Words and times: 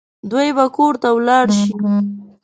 دوی 0.31 0.49
به 0.57 0.65
کور 0.75 0.93
ته 1.01 1.09
ولاړ 1.17 1.45
شي 1.59 1.71